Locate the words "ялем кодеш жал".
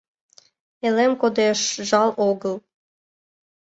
0.87-2.09